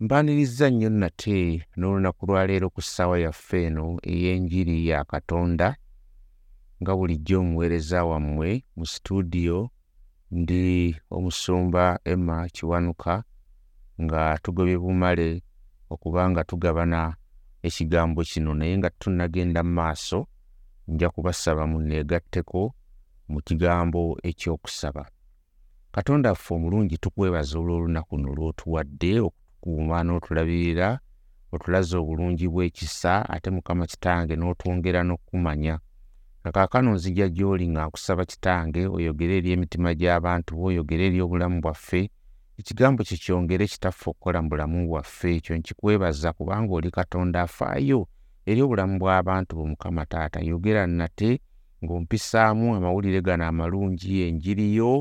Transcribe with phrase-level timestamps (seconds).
[0.00, 5.68] mbaniriza nnyo nate n'olunaku lwaleero ku ssaawa yaffe eno ey'enjiri ya katonda
[6.80, 9.58] nga bulijjo omuweereza wammwe mu situdiyo
[10.30, 10.64] ndi
[11.16, 13.14] omusumba emma kiwanuka
[14.02, 15.28] nga tugobye bumale
[15.92, 17.00] okuba nga tugabana
[17.66, 20.18] ekigambo kino naye nga tunnagenda mu maaso
[20.88, 22.60] nja kubasaba munneegatteko
[23.32, 25.04] mu kigambo eky'okusaba.
[25.94, 29.12] Katonda ffe omulungi tukwebaza olw'olunaku no lw'otuwadde
[29.66, 30.98] okutukuuma n'otulabirira
[31.52, 35.78] otulaze obulungi bw'ekisa ate mukama kitange n'otwongera n'okumanya.
[36.40, 41.58] Nga kaakano nzija gy'oli nga nkusaba kitange oyogere eri emitima gy'abantu bo oyogere eri obulamu
[41.64, 42.02] bwaffe
[42.58, 48.00] ekigambo kyo kyongere kitaffe okukola mu bulamu bwaffe ekyo nkikwebaza kubanga oli katonda afaayo
[48.46, 50.38] eri obulamu bw'abantu bo mukama taata.
[50.50, 51.30] Yogera nate
[51.82, 54.92] ng'ompisaamu amawulire gano amalungi enjiri yo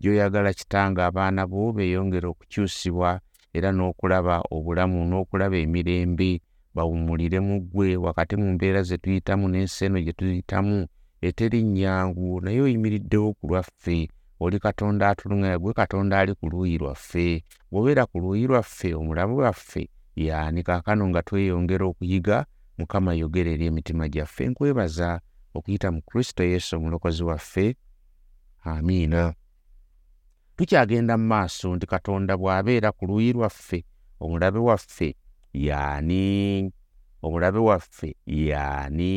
[0.00, 3.20] gy'oyagala kitanga abaana bo beeyongere okukyusibwa
[3.56, 6.30] era n'okulaba obulamu n'okulaba emirembe
[6.74, 10.86] bawummulire mu ggwe wakati mu mbeera ze tuyitamu n'ensi eno gye tuyitamu
[11.26, 14.08] eteri nnyangu naye oyimiriddewo ku lwaffe.
[14.40, 17.44] Oli katonda atuluŋŋaya gwe katonda ali ku luuyi lwaffe.
[17.70, 22.46] Bw'obeera ku luuyi lwaffe omulamu lwaffe yaani kaakano nga tweyongera okuyiga?
[22.78, 25.20] Mukama yogera eri emitima gyaffe nkwebaza
[25.54, 27.76] okuyita mu kristo yesu omulokozi waffe.
[28.64, 29.34] Amiina
[30.56, 33.78] tukyagenda mu maaso nti katonda bw'abeera ku luuyi lwaffe
[34.22, 35.08] omulabe waffe
[35.66, 36.70] yaani
[37.22, 39.14] omulabe waffe yaani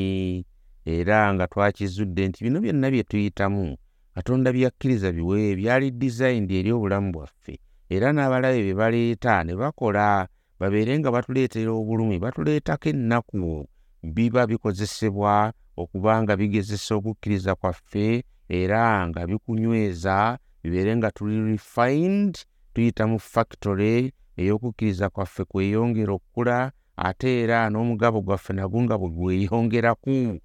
[0.85, 3.77] era nga twakizudde nti bino byonna bye tuyitamu
[4.15, 7.53] katonda byakkiriza biwe byali dizayindi eri obulamu bwaffe.
[7.89, 10.27] Era n'abalabe bye baleeta ne bakola
[10.59, 13.67] babeere nga batuleetera obulumi batuleetako ennaku
[14.15, 22.35] biba bikozesebwa okuba nga bigezesa okukkiriza kwaffe era nga bikunyweza bibeere nga tuli refined
[22.73, 26.71] tuyita mu factory ey'okukkiriza kwaffe kweyongera okukula
[27.07, 30.39] ate era n'omugabo gwaffe nagwo nga bwe gweyongeraku.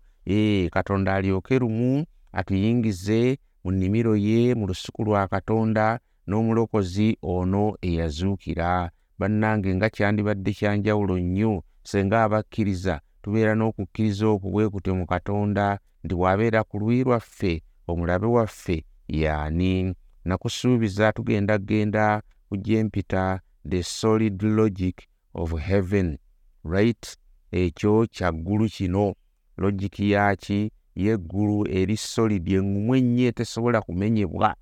[0.71, 8.91] Katonda alyoke lumu atuyingize mu nnimiro ye mu lusuku lwa katonda n'omulokozi ono eyazuukira.
[9.19, 16.15] Bannange nga kyandibadde kyanjawulo nnyo senga abakkiriza tubeera n'okukkiriza okwo bwe kutyo mu katonda nti
[16.15, 17.53] bw'abeera ku luyi lwaffe
[17.91, 19.95] omulabe waffe yaani
[20.25, 26.19] nakusuubiza tugenda genda kujja empita the solid logic of heaven.
[26.65, 27.17] Right?
[27.53, 29.15] Ekyo kyaggulu kino.
[29.57, 34.57] Logiki yaki yeggulu eri solid engumu ennyo etesobola kumenyebwa.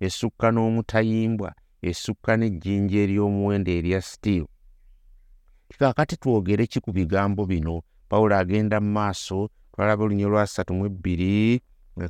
[0.00, 4.46] Esukka n'omutayimbwa esukka n'ejjinja ery'omuwendo erya steel.
[5.68, 7.82] Kikaakati twogere ki ku bigambo bino?
[8.08, 11.60] Pawulo agenda mu maaso twalaba olunyo lwa ssatu mu ebbiri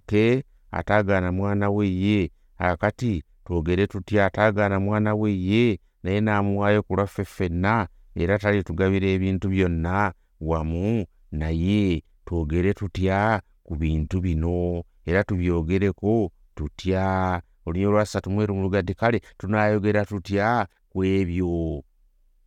[0.07, 2.31] ke ataagaana mwana we ye
[2.71, 4.27] akati twogere tutya?
[4.27, 12.03] Ataagaana mwana we ye naye n'amuwaayo ku lwaffe ffenna era talitugabira ebintu byonna wamu naye
[12.25, 14.83] twogere tutya ku bintu bino?
[15.07, 17.43] Era tubyogereko tutya?
[17.67, 21.83] Olunyo lwasatu mweru mulugadde kale tunaayogera tutya ku ebyo?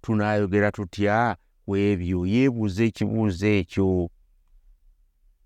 [0.02, 1.36] Tunaayogera tutya
[1.66, 2.26] ku ebyo?
[2.26, 4.10] Yeebuuza ekibuuzo ekyo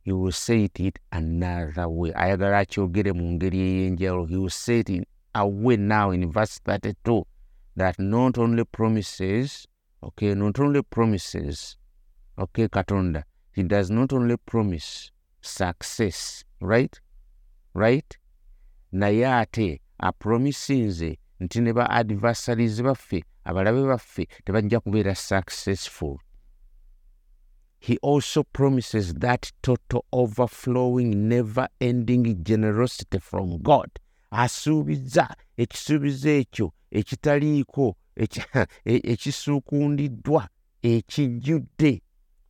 [0.04, 2.12] he will say it another way.
[2.14, 6.60] Ayagala akyogere mu ngeri ey'enjawulo he will say it in a way now in verse
[6.60, 7.24] 32
[7.76, 9.68] that not only promises
[10.04, 11.78] okay not only promises
[12.38, 13.24] okay katonda
[13.54, 15.12] he does not only promise
[15.42, 17.00] success right?
[17.74, 18.18] Right?
[18.92, 26.18] Naye ate apromisinze nti ne ba adversaries baffe abalabe baffe tebajja kubeera successful
[27.82, 33.90] he also promises that total overflowing never ending generosity from god.
[34.32, 37.96] Asuubiza ekisuubizo ekyo ekitaliiko
[38.86, 40.48] ekisuukundiddwa
[40.84, 42.02] ekijjudde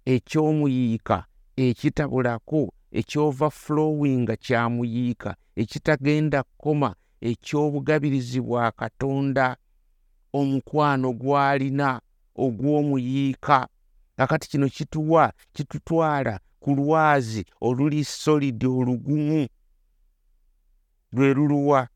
[0.05, 1.25] ekyomuyiika
[1.55, 9.57] ekitabulako ekyoverflowing nga kyamuyiika ekitagenda kkoma eky'obugabirizi bwa katonda
[10.33, 12.01] omukwano gw'alina
[12.35, 13.67] ogw'omuyiika
[14.21, 19.47] kakati kino kituwa kitutwala ku lwazi oluli solidi olugumu.
[21.11, 21.87] Lwe luluwa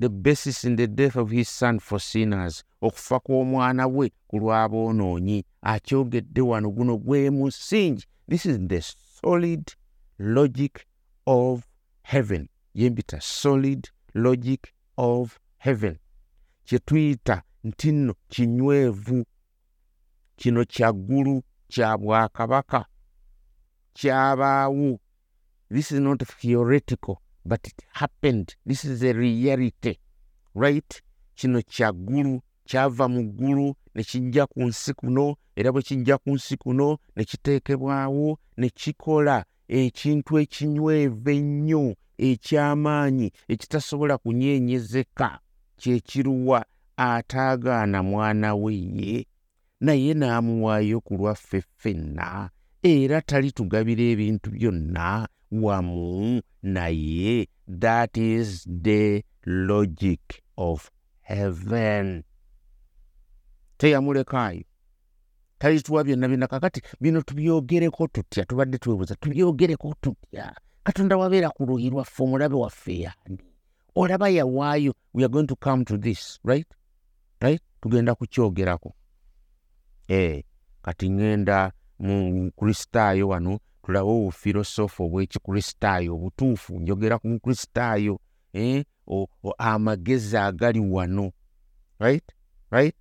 [0.00, 5.44] the basis in the death of his son for sinners okufa kw'omwana we ku lw'aboonoonyi
[5.62, 8.04] akyogedde wano guno gwe musingi.
[8.28, 8.80] This is the
[9.22, 9.72] solid
[10.18, 10.86] logic
[11.26, 11.66] of
[12.02, 12.48] heaven.
[12.74, 15.98] Yembita solid logic of heaven.
[16.64, 19.24] Kye tuyita nti nno kinywevu
[20.36, 22.80] kino kyaggulu kya bwakabaka
[23.96, 24.98] kyabaawo
[25.72, 28.54] this is not theoretical but it happened.
[28.66, 29.98] This is a reality.
[30.54, 31.02] Right?
[31.36, 36.56] Kino kyaggulu kyava mu ggulu ne kijja ku nsi kuno era bwe kijja ku nsi
[36.56, 45.40] kuno ne kiteekebwawo ne kikola ekintu ekinywevu ennyo eky'amaanyi ekitasobola kunyeenyezeka
[45.76, 46.64] kyekiruwa
[46.96, 49.26] ataagaana mwana we ye
[49.80, 52.50] naye n'amuwaayo ku lwaffe ffenna
[52.82, 57.48] era talitugabira ebintu byonna wamu naye
[57.80, 60.20] that is the logic
[60.56, 60.90] of
[61.20, 62.22] heaven.
[63.78, 64.64] Teyamulekaayo.
[65.58, 66.46] Talituwa byonna byonna.
[66.46, 68.44] Kakati bino tubyogereko tutya?
[68.44, 70.54] Tubadde twebuuza tubyogereko tutya?
[70.84, 73.38] Katonda wabeera ku luyi lwaffe omulabe waffe yaani
[73.94, 76.66] olaba yawaayo we are going to come to this right?
[77.40, 77.62] Right?
[77.80, 78.94] Tugenda kukyogerako
[80.82, 83.52] kati ŋŋenda mu kristaayo wano
[83.82, 88.14] tulabe obufilosofu obw'ekikristaayo obutuufu njogera ku mukristaayo
[88.52, 88.84] eh?
[89.58, 91.32] amagezi agali wano.
[91.98, 92.24] Right?
[92.70, 92.96] Right?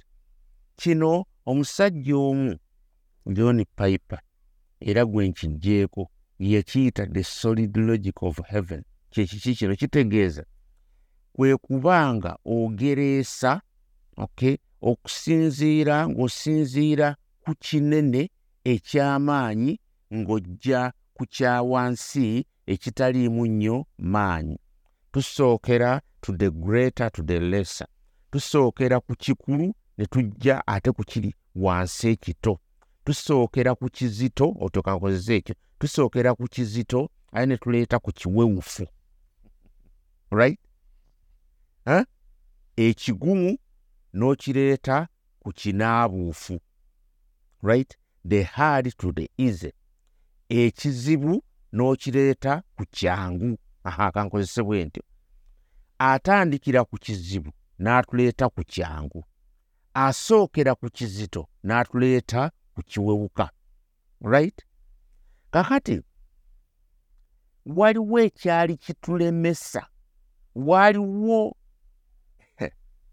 [0.75, 2.57] Kino omusajja omu
[3.25, 4.19] john piper
[4.79, 6.09] era gwe nkijjeeko
[6.39, 8.83] yekiyita the solid logic of heaven.
[9.09, 10.45] Kyekiki kino kitegeeza?
[11.33, 13.61] Kwe kubanga ogereesa
[14.17, 18.29] okay okusinziira ng'osinziira ku kinene
[18.63, 19.79] eky'amaanyi
[20.13, 24.57] ng'ojja ku kya wansi ekitaliimu nnyo maanyi.
[25.11, 27.87] Tusookera to the greater to the lesser.
[28.31, 32.59] Tusookera ku kikulu ne tujja ate ku kiri wansi ekito.
[33.03, 35.55] Tusookera ku kizito otokankozesa ekyo.
[35.79, 38.87] Tusookera ku kizito aye ne tuleeta ku kiwewufu.
[40.31, 40.59] Right?
[42.75, 43.57] Ekigumu
[44.13, 45.07] n'okireeta
[45.39, 46.59] ku kinaabuufu
[47.61, 47.97] right?
[48.25, 49.71] The hard to the easy
[50.49, 53.57] ekizibu n'okireeta ku kyangu.
[53.83, 55.03] Aha kankozese bwe ntyo.
[55.99, 59.23] Atandikira ku kizibu n'atuleeta ku kyangu.
[59.93, 63.49] Asookera ku kizito n'atuleeta ku kiwewuka
[64.21, 64.65] right?
[65.51, 66.01] Kakati
[67.65, 69.87] waliwo ekyali kitulemesa
[70.55, 71.55] waliwo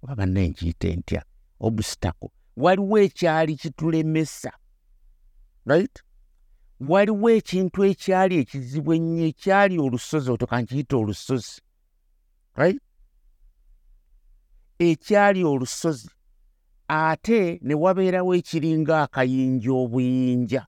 [0.02, 1.25] oba bannaye nkiyite ntya
[1.60, 2.32] obusitako.
[2.56, 4.52] Waliwo ekyali kitulemesa
[5.66, 6.02] right?
[6.81, 11.60] Waliwo ekintu ekyali ekizibu ennyo ekyali olusozi otokankiyita olusozi
[12.56, 12.81] right?
[14.78, 16.10] Ekyali olusozi.
[16.88, 20.66] Ate ne wabeerawo ekiringa akayinja obuyinja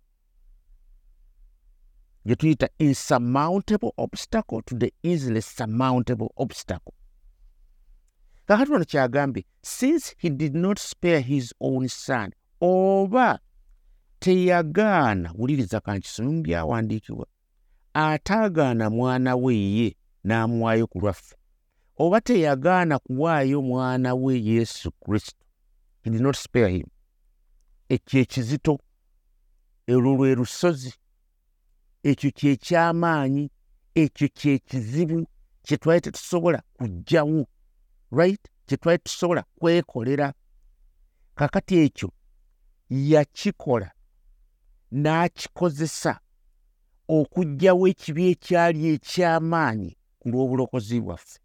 [2.26, 4.62] gye tuyita insurmountable obstacle.
[4.62, 6.94] To the easily surmountable obstacle
[8.48, 13.38] kakati wano kyagambye since he did not spare his own son oba
[14.18, 17.26] teyagaana wuliriza kankisome mu byawandiikibwa
[17.94, 21.36] ataagaana mwana we ye n'amuwaayo ku lwaffe
[21.96, 25.44] oba teyagaana kuwaayo mwana we yesu kristo
[26.02, 26.86] he did not spare him.
[27.88, 28.78] Ekyo ekizito
[29.88, 30.94] olwo lwe lusozi
[32.02, 33.50] ekyo kyekyamaanyi
[33.94, 35.26] ekyo kyekizibu
[35.62, 37.46] kye twali tetusobola kugjawo
[38.10, 38.40] right?
[38.66, 40.32] Kye twali tusobola kwekolera.
[41.34, 42.10] Kakati ekyo
[42.90, 43.90] yakikola
[44.92, 46.20] n'akikozesa
[47.08, 49.90] okuggyawo ekibi ekyali ekyamaanyi
[50.20, 51.38] ku lw'obulokozi bwaffe.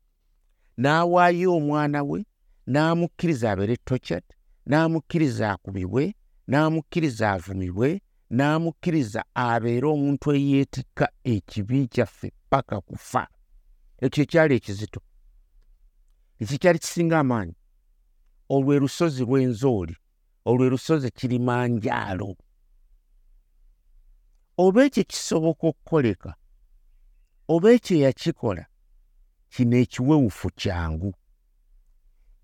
[0.82, 2.20] N'awaayo omwana we
[2.68, 4.26] n'amukkiriza abeere tochat
[4.70, 6.04] n'amukkiriza akubibwe
[6.48, 8.02] n'amukkiriza avumibwe
[8.38, 13.28] n'amukkiriza abeere omuntu eyeetikka ekibi kyaffe paka kufa.
[14.06, 15.00] Ekyo ekyali ekizito
[16.44, 17.56] ekikyali kisinga amaanyi.
[18.50, 19.96] Olwe lusozi lw'enzooli
[20.46, 22.36] olwe lusozi kirimanjaalo
[24.58, 26.32] oba ekyo kisoboka okukoleka
[27.48, 28.66] oba ekyo yakikola
[29.50, 31.14] kino ekiwewufu kyangu.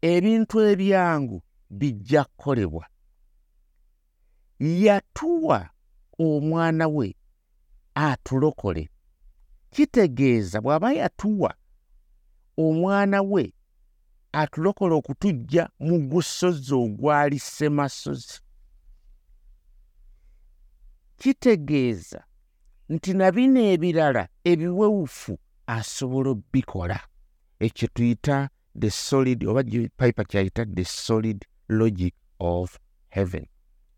[0.01, 1.38] Ebintu ebyangu
[1.70, 2.86] bijja kukolebwa.
[4.60, 5.70] Yatuwa
[6.20, 7.15] omwana we
[7.96, 8.89] atulokole.
[9.70, 11.51] Kitegeeza bw'aba yatuwa
[12.58, 13.53] omwana we
[14.31, 18.39] atulokole okutujja mu gusozi ogwali semasozi
[21.17, 22.24] kitegeeza
[22.89, 27.00] nti na bino ebirala ebiwewufu asobola obbikola.
[27.59, 29.63] Ekyo tuyita the solid oba
[29.98, 32.77] pipe kyayita the solid logic of
[33.09, 33.45] heaven.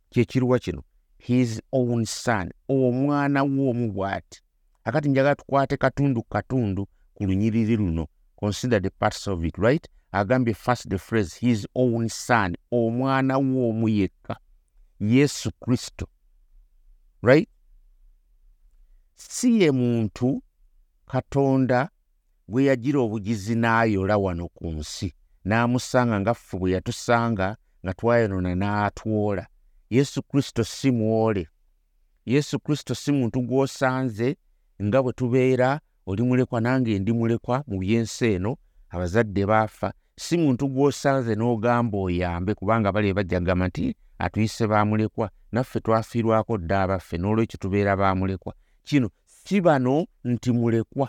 [0.09, 0.83] Kyekiruwa kino
[1.17, 4.41] his own son omwana w'omu bw'ati.
[4.83, 10.53] Akati njagala tukwate katundu katundu ku lunyiriri luno consider the parts of it right agambye
[10.53, 12.56] first the phrase his own son.
[12.72, 14.38] Omwana w'omu yekka
[15.00, 16.08] yesu kristo.
[17.22, 17.50] Right?
[19.15, 20.44] Si ye muntu
[21.06, 21.89] katonda
[22.48, 25.13] bwe yagira obugizi n'ayola wano ku nsi.
[25.46, 29.48] N'amusanga nga ffe bwe yatusanga nga twayonoona n'atwola
[29.89, 31.48] yesu kristo si mwole.
[32.25, 34.38] Yesu kristo si muntu gw'osanze
[34.84, 38.58] nga bwe tubeera oli mulekwa nange ndi mulekwa mu byensi eno
[38.89, 43.84] abazadde baafa si muntu gw'osanze n'ogamba oyambe kubanga bali bajjagamba nti
[44.24, 48.54] atuyise bamulekwa naffe twafiirwako dde abaffe n'olwekyo tubeera bamulekwa.
[48.88, 51.08] Kino si bano nti mulekwa.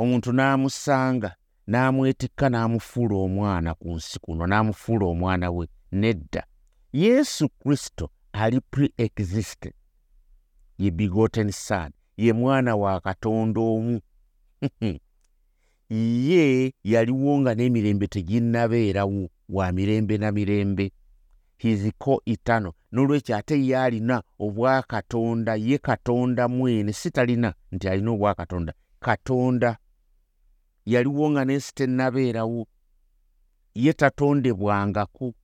[0.00, 1.30] Omuntu n'amusanga
[1.70, 5.64] n'amwetikka n'amufuula omwana ku nsi kuno n'amufuula omwana we
[6.00, 6.42] nedda.
[6.92, 9.76] Yesu kristo ali pre-existent
[10.82, 14.00] ye bigoten son ye mwana wa katonda omu
[15.90, 20.92] ye yaliwo nga n'emirembe teginnabeerawo wa mirembe na mirembe.
[21.58, 28.72] Hiziko itano n'olwekyo ate ye alina obwakatonda ye katonda mwene si talina nti alina obwakatonda.
[29.00, 29.78] Katonda
[30.86, 32.66] yaliwo nga n'ensi tennabeerawo.
[33.74, 35.34] Ye tatondebwangako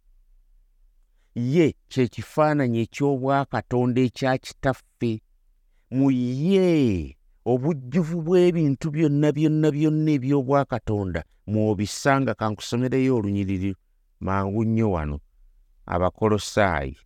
[1.34, 5.22] ye kyekifaananyi eky'obwakatonda ekya kitaffe.
[5.90, 13.70] Mu ye obujjuvu bw'ebintu byonna byonna byonna eby'obwakatonda mw'obisanga kankusomereyo olunyiriri
[14.20, 15.16] mangu nnyo wano.
[15.86, 16.96] Abakolosaayi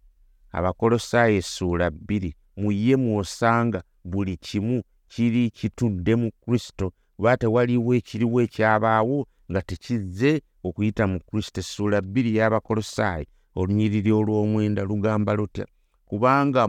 [0.52, 8.38] abakolosaayi essuula bbiri mu ye mw'osanga buli kimu kiri kitudde mu kristo kuba tewaliwo ekiriwo
[8.46, 11.60] ekyabaawo nga tekizze okuyita mu kristo.
[11.60, 13.26] Essuula bbiri y'abakolosaayi
[13.58, 15.66] olunyiriri olw'omwenda lugamba lutya
[16.06, 16.62] kubanga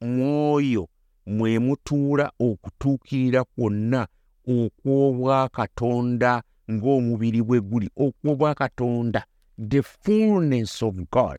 [0.00, 0.88] mwoyo
[1.36, 4.00] mwe mutuula okutuukirira kwonna
[4.56, 6.32] okw'obwakatonda
[6.72, 9.20] ng'omubiri bwe guli okw'obwakatonda
[9.70, 11.38] the fullness of god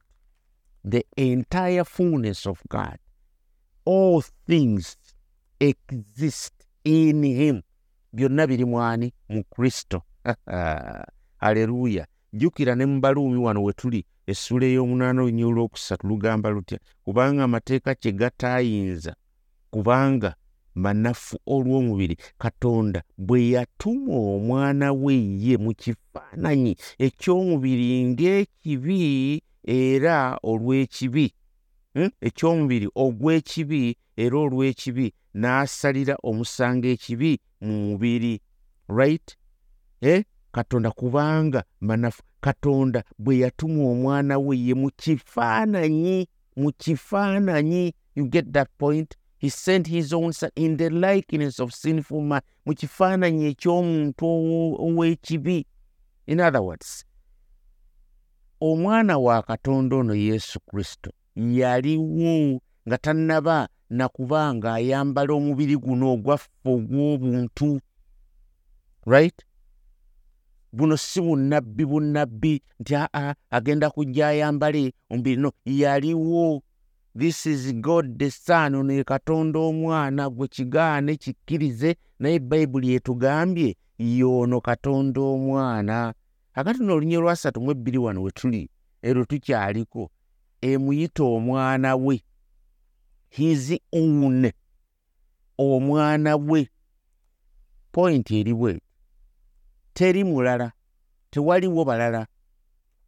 [0.83, 2.97] the entire fullness of god.
[3.85, 4.97] All things
[5.59, 6.53] exist
[6.83, 7.61] in him.
[8.13, 10.01] Byonna biri mwani mu kristo.
[11.39, 17.43] Aleluya jjukira ne mu baluumi wano we tuli essula ey'omunaana olunya olwokusatu lugamba lutya kubanga
[17.43, 19.15] amateeka kye gataayinza
[19.71, 20.35] kubanga
[20.75, 26.73] manafu olw'omubiri katonda bwe yatuma omwana we ye mu kifaananyi
[27.05, 28.99] eky'omubiri ng'ekibi
[29.63, 31.25] era olw'ekibi
[31.93, 32.11] hmm?
[32.27, 38.33] eky'omubiri ogw'ekibi era olw'ekibi n'asalira omusanga ekibi mu mubiri
[38.87, 39.27] right
[40.01, 40.23] eh?
[40.51, 48.51] katonda kubanga manafu katonda bwe yatuma omwana we ye mu kifaananyi mu kifaananyi you get
[48.51, 53.45] that point he sent his own son in the likeness of sinful man mu kifaananyi
[53.51, 54.25] eky'omuntu
[54.85, 55.65] ow'ekibi
[56.27, 57.05] in other words
[58.61, 67.81] omwana wa katonda ono yesu kristo yaliwo nga tannaba nakuba ng'ayambala omubiri guno ogwaffe ogw'obuntu.
[69.05, 69.37] Right?
[70.71, 75.41] Buno si bunnabbi bunnabbi nti aa agenda kujja ayambale omubiri.
[75.41, 76.61] No yaliwo
[77.19, 83.75] this is god the son ono ye katonda omwana gwe kigaane kikkirize naye bayibuli etugambye
[83.97, 86.13] yoono katonda omwana.
[86.53, 88.69] Akati no olunye lwasatu mu ebbiri wano we tuli
[89.01, 90.11] ero tukyaliko.
[90.61, 92.23] Emuyita omwana we.
[93.29, 94.51] His own
[95.57, 96.69] omwana we.
[97.91, 98.81] Pointi eriwe
[99.93, 100.71] teri mulala.
[101.31, 102.27] Tewaliwo balala.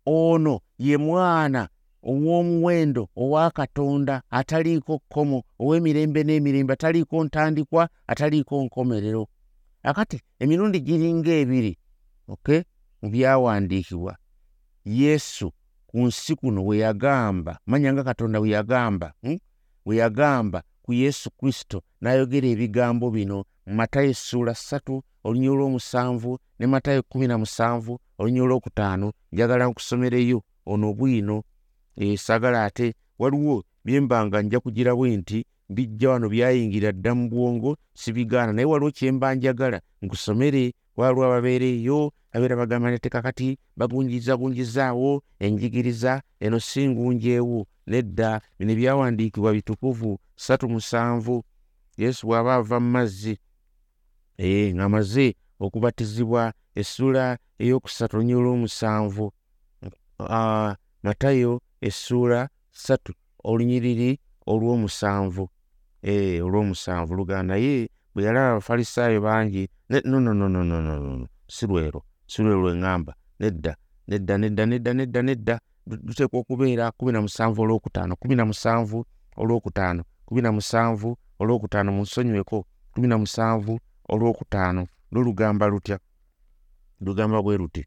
[0.05, 1.69] Ono ye mwana
[2.03, 9.27] ow'omuwendo owa katonda ataliiko kkomo ow'emirembe n'emirembe ataliiko ntandikwa ataliiko nkomerero
[9.83, 11.73] akati emirundi giringa ebiri
[12.27, 12.47] ok
[13.01, 14.13] mu byawandiikibwa
[14.85, 15.51] yesu
[15.87, 19.37] ku nsi kuno we yagamba manya nga katonda we yagamba hmm?
[19.85, 26.65] we yagamba ku yesu kristo n'ayogera ebigambo bino mu matayo essuula ssatu olunyi olw'omusanvu ne
[26.67, 31.43] matayo kumi na musanvu olunyi olwokutaano njagala nkusomereyo ono bwino
[31.95, 38.53] esaagala ate waliwo byembanga nja kugirawo nti bijja wano byayingira dda mu bwongo sibigaana.
[38.53, 46.89] Naye waliwo kyemba njagala nkusomere waliwo ababeereeyo abeera bagamba nete kakati bagunjizagunjizaawo enjigiriza eno si
[46.89, 51.43] ngunjeewo nedda bino byawandiikibwa bitukuvu satu musanvu
[51.97, 53.37] yesu bw'aba ava mu mazzi
[54.39, 59.25] ee ng'amaze okubatizibwa essuula ey'okusatu olunyi olw'omusanvu
[61.03, 65.49] matayo essuula satu olunyiriri olw'omusanvu.
[66.03, 67.15] Ee olw'omusanvu.
[67.15, 73.75] Luganda naye bwe yalaba abafalisaayo bangi nononononono si lwero si lwero lweŋŋamba nedda
[74.07, 75.59] nedda nedda nedda nedda nedda.
[75.87, 79.05] Luteekwa okubeera kumi na musanvu olwokutaano kumi na musanvu
[79.37, 84.87] olwokutaano kumi na musanvu olwokutaano munsonyweko kumi na musanvu olwokutaano.
[85.11, 85.99] Lulugamba lutya?
[87.01, 87.85] Lugamba bwe luti.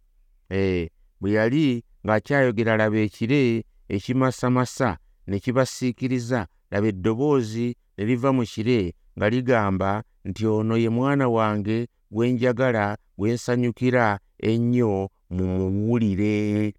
[0.50, 0.88] Ee
[1.20, 6.47] bwe yali ng'akyayogera laba ekire ekimasamasa ne kibasiikiriza.
[6.71, 12.97] Laba eddoboozi ne liva mu kire nga ligamba nti ono ye mwana wange gwe njagala
[13.19, 16.75] gwe nsanyukira ennyo mumuwulire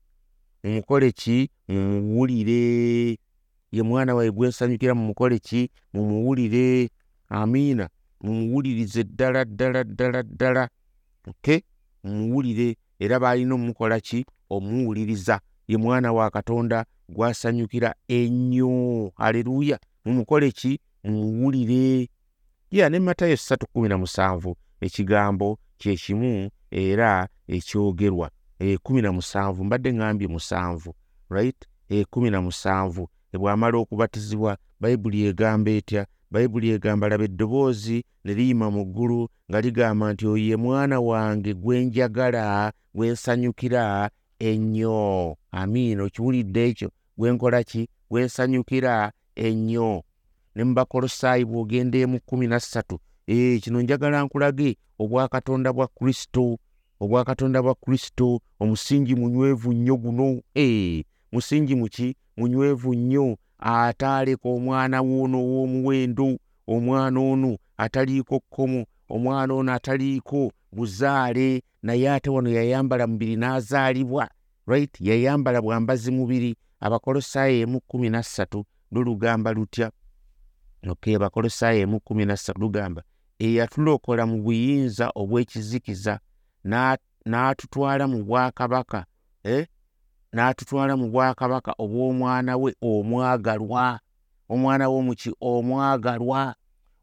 [0.63, 1.49] mumukole ki?
[1.67, 3.19] Mumuwulire
[3.71, 5.69] ye mwana waye gwe nsanyukira mumukole ki?
[5.93, 6.89] Mumuwulire
[7.29, 7.89] amiina.
[8.21, 10.69] Mumuwulirize ddala ddala ddala ddala.
[11.27, 11.63] Oke
[12.03, 12.77] mumuwulire.
[12.99, 14.25] Era baalina omumukola ki?
[14.49, 19.11] Omuwuliriza ye mwana wa katonda gwasanyukira ennyo.
[19.15, 20.79] Aleluuya mumukole ki?
[21.03, 22.09] Mumuwulire
[22.71, 28.29] ya ne matayo 317 ekigambo kyekimu era ekyogerwa.
[28.59, 30.95] Ekumi na musanvu mbadde ŋŋambye musanvu
[31.29, 31.57] right?
[31.89, 33.09] Ekumi na musanvu.
[33.33, 36.05] Ebwamala okubatizibwa bayibuli egamba etya?
[36.31, 41.53] Bayibuli egamba laba eddoboozi ne liyima mu ggulu nga ligamba nti oyo ye mwana wange
[41.53, 45.35] gwe njagala gwe nsanyukira ennyo.
[45.51, 46.89] Amiina okiwulidde ekyo?
[47.17, 47.89] Gwe nkola ki?
[48.09, 50.03] Gwe nsanyukira ennyo.
[50.55, 52.99] Ne mu bakolosaayi bw'ogenda emu kumi na ssatu.
[53.61, 54.77] Kino njagala nkulage.
[54.99, 56.57] Obwakatonda bwa kristo
[56.99, 60.41] obwakatonda bwa kristo omusingi munywevu nnyo guno.
[61.31, 63.37] Musingi muki munywevu nnyo.
[63.59, 66.37] Ate aleka omwana woono ow'omuwendo
[66.67, 74.29] omwana ono ataliiko kkomo omwana ono ataliiko buzaale naye ate wano yayambala mubiri n'azaalibwa
[74.67, 75.01] right?
[75.01, 79.91] Yayambala bwambazi mubiri abakolosaayo emu kumi na ssatu lulugamba lutya?
[80.89, 83.01] Ok abakolosaayo emu kumi na ssatu lugamba
[83.39, 86.19] eyatulokola mu buyinza obw'ekizikiza
[87.25, 89.05] n'atutwala mu bwakabaka
[89.43, 89.67] eh?
[90.33, 93.99] n'atutwala mu bwakabaka obw'omwana we omwagalwa.
[94.49, 96.55] Omwana we muki omwagalwa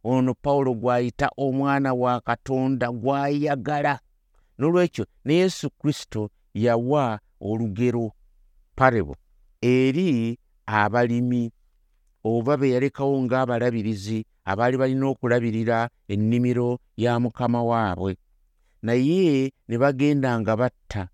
[0.05, 4.01] ono pawulo gw'ayita omwana wa katonda gw'ayagala.
[4.59, 8.13] N'olwekyo ne yesu kristo yawa olugero
[8.77, 9.17] parebo
[9.63, 11.53] eri abalimi
[12.25, 18.17] oba be yalekawo ng'abalabirizi abaali balina okulabirira ennimiro ya mukama waabwe.
[18.83, 21.09] Naye ne bagenda nga batta.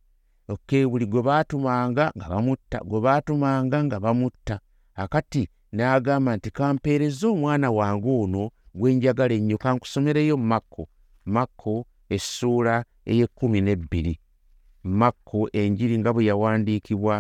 [0.49, 4.61] Ok buli gwe baatumanga nga bamutta gwe baatumanga nga bamutta.
[4.95, 10.83] Akati n'agamba nti kampeereza omwana wange ono gwe njagala ennyo kankusomereyo makko
[11.35, 11.75] makko
[12.15, 12.75] essuula
[13.11, 14.15] ey'ekkumi n'ebbiri
[15.01, 17.15] makko enjiri nga bwe yawandiikibwa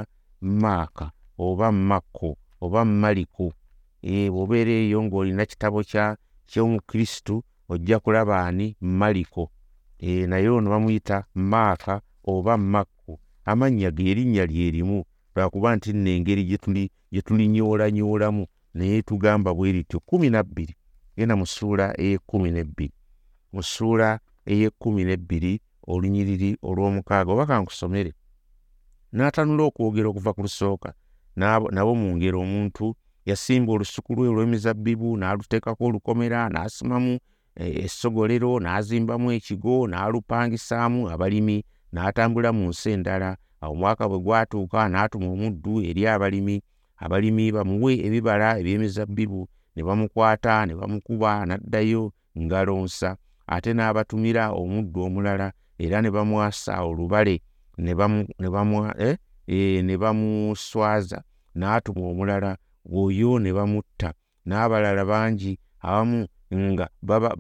[0.62, 1.06] maaka
[1.38, 3.52] oba makko oba maliko.
[4.02, 5.82] E bw'obeera eyo ng'olina kitabo
[6.50, 8.76] ky'omukristu ojja kulaba ani?
[8.80, 9.50] Maliko.
[9.98, 16.44] E, naye ono bamuyita maaka oba makku amannya ge erinnya lyerimu lwakuba nti nno engeri
[16.44, 20.74] gye tulinyoolanyoolamu naye tugamba bwe rityo kumi nabbiri
[21.18, 22.94] genda mu ssuula ey'ekkumi n'ebbiri
[23.52, 24.08] mu ssuula
[24.46, 25.52] ey'ekkumi n'ebbiri
[25.90, 28.12] olunyiriri olw'omukaaga oba kankusomere
[29.16, 30.90] n'atanula okwogera okuva ku lusooka
[31.74, 32.94] nabo mu ngero omuntu
[33.28, 37.18] yasimba olusuku lwe olw'emizabbibu n'aluteekako olukomera n'asimamu
[37.58, 41.56] essogolero n'azimbamu ekigo n'alupangisaamu abalimi
[41.92, 43.30] n'atambula mu nsi endala.
[43.60, 46.56] Awo omwaka bwe gwatuuka n'atuma omuddu eri abalimi
[47.04, 49.40] abalimi bamuwe ebibala eby'emizabbibu
[49.78, 52.10] ne bamukwata ne bamukuba n'addayo
[52.42, 53.14] ngalonsa
[53.46, 57.36] ate n'abatumira omuddu omulala era ne bamwasa olubale
[57.78, 57.92] ne
[58.98, 61.18] eh, eh, bamuswaza
[61.54, 62.50] n'atuma omulala
[62.90, 64.10] oyo ne bamutta.
[64.46, 66.86] N'abalala bangi abamu nga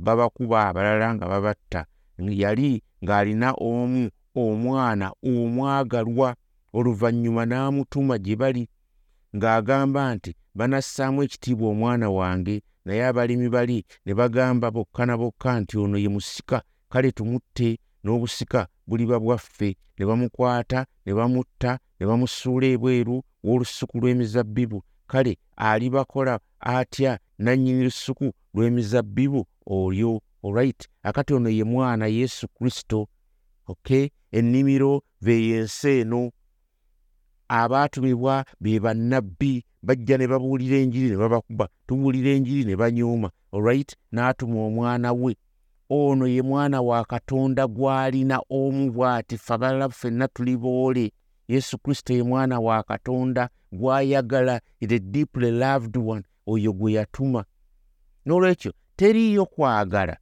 [0.06, 1.80] babakuba abalala nga babatta.
[2.18, 4.10] Yali ng'alina omu
[4.42, 6.28] omwana omwagalwa
[6.76, 8.62] oluvannyuma n'amutuma gye bali
[9.36, 15.78] ng'agamba nti banassaamu ekitiibwa omwana wange naye abalimi bali ne bagamba bokka na bokka nti
[15.78, 17.78] ono ye musika kale tumutte.
[18.04, 24.78] N'obusika buliba bwaffe ne bamukwata ne bamutta ne bamusuula ebweru w'olusuku lw'emizabbibu.
[25.06, 29.46] Kale alibakola atya nannyini lusuku lw'emizabbibu?
[29.66, 33.08] Oyo olright akati ono ye mwana yesu kristo
[33.66, 36.30] ok ennimiro beyensi eno
[37.48, 44.66] abaatumibwa be bannabbi bajja ne babuulira enjiri ne babakuba tubuulira enjiri ne banyooma olright n'atuma
[44.66, 45.36] omwana we.
[45.90, 51.12] Ono ye mwana wa katonda gw'alina omu bw'ati fe abalala ffenna tuli boole.
[51.48, 57.44] Yesu kristo ye mwana wa katonda gw'ayagala the deeply loved one oyo gwe yatuma.
[58.26, 60.16] N'olwekyo teriiyo kwagala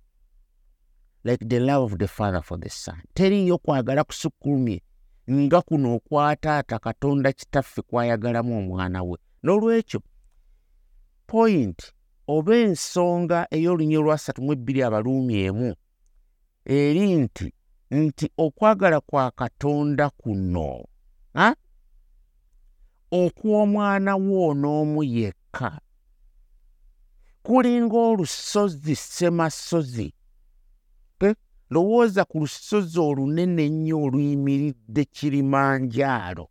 [1.25, 3.03] like the love of the father for the son.
[3.15, 4.83] Teriiyo kwagala kusukkulumye
[5.31, 9.19] nga kuno okwataata katonda kitaffe kwayagalamu omwana we.
[9.45, 10.01] N'olwekyo
[11.27, 11.93] point
[12.29, 15.75] oba ensonga ey'olunyi olwasatu mu ebbiri abaluumi emu
[16.65, 17.47] eri nti
[17.91, 20.85] nti okwagala kwa katonda kuno
[23.11, 25.81] okw'omwana wo on'omu yekka.
[27.43, 30.13] Kulinga olusozi semasozi
[31.71, 36.49] lowooza ku lusozi olunene ennyo oluyimiridde kirimanjaalo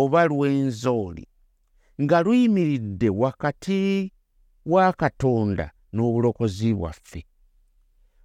[0.00, 1.26] oba lwenzooli
[2.02, 4.12] nga luyimiridde wakati
[4.66, 7.26] wa katonda n'obulokozi bwaffe.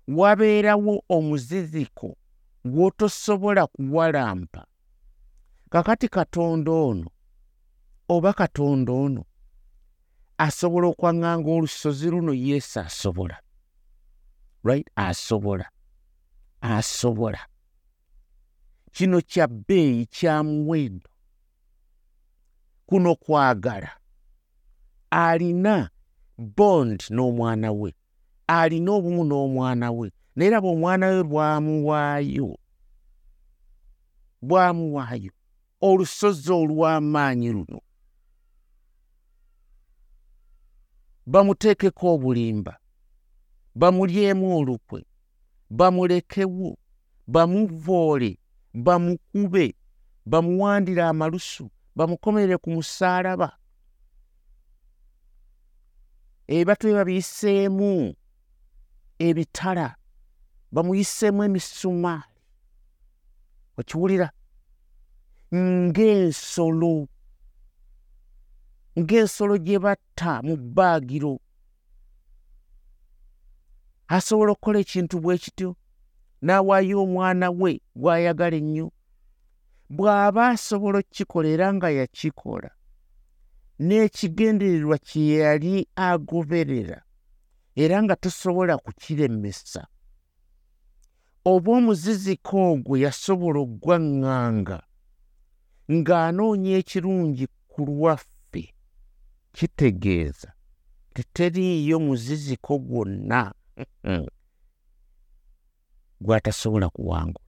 [0.07, 2.17] Wabeerawo omuziziko
[2.65, 4.65] gw'otosobola kuwalampa.
[5.69, 7.09] Kakati katonda ono
[8.09, 9.23] oba katonda ono
[10.37, 13.37] asobola okwaŋŋanga olusozi luno yesu asobola.
[14.63, 14.87] Right?
[14.95, 15.65] Asobola
[16.61, 17.39] asobola.
[18.91, 21.09] Kino kya bbeeyi kya muwendo.
[22.85, 23.91] Kuno kwagala.
[25.09, 25.89] Alina
[26.37, 27.93] bond n'omwana we.
[28.47, 30.11] Alina obumu n'omwana we.
[30.35, 32.59] Naye raba omwana we bwamuwaayo.
[34.41, 35.31] Bwamuwaayo.
[35.81, 37.81] Olusozi olw'amaanyi luno.
[41.25, 42.79] Bamuteekeko obulimba.
[43.75, 45.05] Bamulyemu olukwe
[45.69, 46.77] bamulekewo
[47.27, 48.39] bamuvoole
[48.73, 49.75] bamukube
[50.25, 53.57] bamuwandire amalusu bamukomerere ku musaalaba.
[56.47, 58.15] Ebibatu bye babiyiseemu
[59.19, 59.95] ebitala
[60.71, 62.39] bamuyiseemu emisumaali
[63.77, 64.29] okiwulira?
[65.53, 67.07] Ng'ensolo
[68.99, 71.39] ng'ensolo gye batta mu bbaagiro
[74.07, 75.75] asobola okukola ekintu bwe kityo
[76.45, 78.87] n'awaayo omwana we gw'ayagala ennyo.
[79.89, 82.69] Bw'aba asobola okukikola era nga yakikola
[83.79, 86.99] n'ekigendererwa kye yali agoberera
[87.75, 89.87] era nga tosobola kukiremesa.
[91.45, 94.79] Oba omuziziko ogwo yasobola oggwaŋŋanga
[95.95, 98.63] ng'anoonya ekirungi ku lwaffe
[99.55, 100.51] kitegeeza
[101.13, 103.53] teteriiyo muziziko gwonna
[106.21, 107.45] gw'atasobola kuwangula.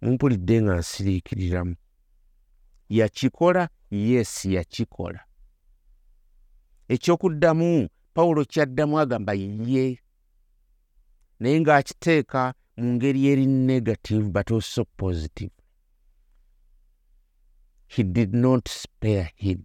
[0.00, 1.76] Mumpulidde nga nsiriikiriramu
[2.88, 5.20] yakikola yesi yakikola.
[6.88, 9.98] Ekyokuddamu pawulo kyaddamu agamba ye
[11.40, 15.52] naye ng'akiteeka mu ngeri eri negative but also positive.
[17.86, 19.64] He did not spare him.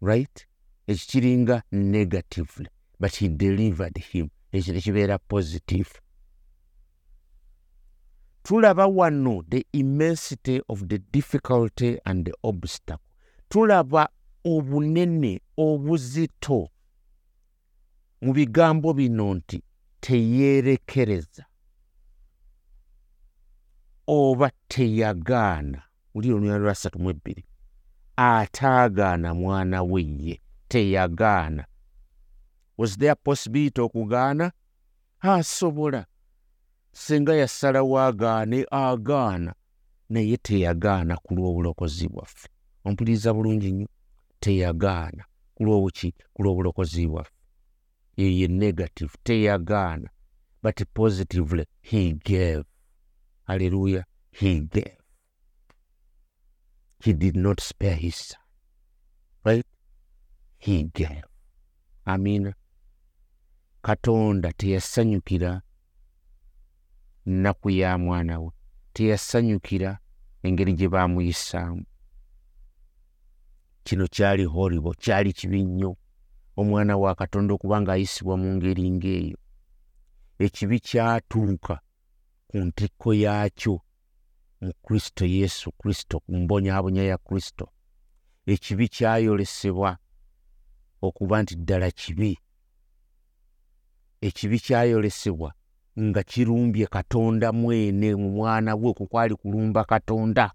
[0.00, 0.46] Right?
[0.86, 2.68] Ekikiringa negatively
[3.00, 4.30] but he delivered him.
[4.52, 5.90] Ekyo tekibeera positive.
[8.42, 13.02] Tulaba wano the immensity of the difficulty and the obstacle.
[13.50, 14.08] Tulaba
[14.44, 16.68] obunene obuzito.
[18.22, 19.62] Mu bigambo bino nti
[20.00, 21.44] teyeerekereza
[24.06, 25.82] oba teyagaana.
[26.14, 27.44] Uli olunyaa lwa ssatu mu ebbiri.
[28.16, 31.66] Ataagaana mwana we ye teyagaana
[32.78, 34.52] was there possibility okugaana
[35.20, 36.06] asobola
[36.92, 39.54] singa yasalawo agaane agaana
[40.08, 42.48] naye teyagaana ku lw'obulokozi bwaffe.
[42.84, 43.88] Ompuliriza bulungi nnyo.
[44.40, 47.32] Teyagaana ku lw'obuki ku lw'obulokozi bwaffe.
[48.16, 50.08] Yeye negative teyagaana
[50.62, 52.64] but positively he gave.
[53.48, 54.98] Alleluya he gave.
[57.04, 58.40] He did not spare his son.
[59.44, 59.66] Right?
[60.58, 61.24] He gave.
[62.06, 62.54] Amina
[63.86, 65.62] katonda teyasanyukira
[67.26, 68.50] nnaku ya mwana we.
[68.92, 69.98] Teyasanyukira
[70.42, 71.84] engeri gye baamuyisaamu
[73.84, 75.96] kino kyali horibo kyali kibi nnyo
[76.56, 79.38] omwana wa katonda okuba ng'ayisibwa mu ngeri ng'eyo.
[80.38, 81.76] Ekibi kyatuuka
[82.48, 83.74] ku ntikko yaakyo
[84.60, 87.66] mu kristo yesu kristo ku mbonyaabonya ya kristo.
[88.46, 89.90] Ekibi kyayolesebwa
[91.06, 92.32] okuba nti ddala kibi
[94.20, 95.52] ekibi kyayolesebwa
[96.00, 100.52] nga kirumbye katonda mwene mu mwana we okwo kwali kulumba katonda.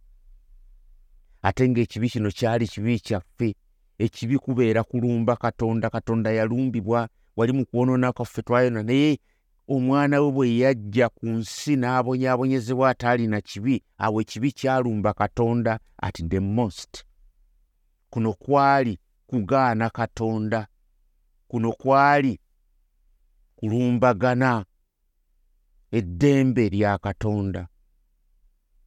[1.42, 3.56] Ate ng'ekibi kino kyali kibi kyaffe
[3.98, 9.20] ekibi kubeera kulumba katonda katonda yalumbibwa wali mu kwonoona kwaffe twayona naye
[9.68, 16.40] omwana we bwe yajja ku nsi n'abonyaabonyezebwa ataalina kibi awo ekibi kyalumba katonda at the
[16.40, 17.04] most.
[18.10, 20.68] Kuno kwali kugaana katonda
[21.48, 22.40] kuno kwali
[23.62, 24.66] kulumbagana.
[25.92, 27.68] Eddembe lya katonda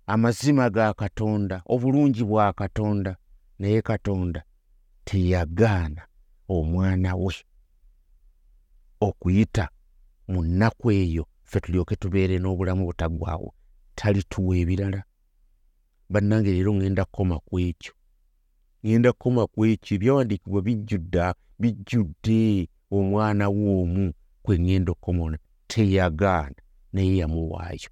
[0.07, 3.17] amazima ga katonda obulungi bwa katonda
[3.59, 4.45] naye katonda
[5.05, 6.03] teyagaana
[6.49, 7.35] omwana we
[9.01, 9.69] okuyita
[10.29, 13.55] mu nnaku eyo ffe tulyoke tubeere n'obulamu butaggwawo
[13.95, 15.05] talituwa ebirala.
[16.11, 17.93] Bannange leero ŋŋenda kukoma ku ekyo.
[18.85, 21.21] Ŋŋenda kukoma ku ekyo ebyawandiikibwa bijjudde
[21.61, 24.13] bijjudde omwana w'omu
[24.45, 25.37] kwe ŋŋenda okukomona
[25.71, 26.61] teyagaana
[26.95, 27.91] naye yamuwaayo.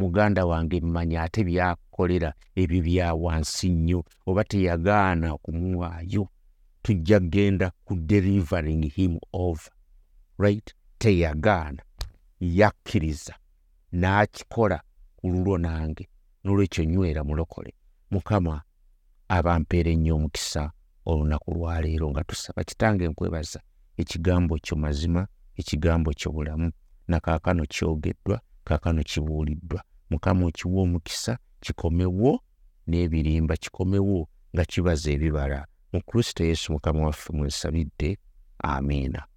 [0.00, 2.30] Muganda wange mmanyi ate byakolera
[2.60, 6.24] ebyo bya wansi nnyo oba teyagaana okumuwaayo
[6.82, 9.72] tujja kgenda ku delivering him over
[10.38, 10.68] right?
[10.98, 11.82] Teyagaana
[12.40, 13.34] yakkiriza
[14.00, 14.78] n'akikola
[15.16, 16.04] ku lulwo nange
[16.44, 17.72] n'olwekyo nywera mulokole.
[18.10, 18.62] Mukama
[19.28, 20.62] abampeera ennyo omukisa
[21.10, 23.60] olunaku lwaleero nga tusaba kitange nkwebaza
[24.00, 25.26] ekigambo kyo mazima
[25.60, 26.70] ekigambo kyo bulamu
[27.08, 29.82] nakaakano kyogeddwa kaakano kibuuliddwa.
[30.10, 32.40] Mukama okiwa omukisa kikomewo
[32.88, 35.66] n'ebirimba kikomewo nga kibaza ebibala.
[35.92, 38.18] Mu kristo yesu mukama waffe mwesabidde
[38.58, 39.27] amiina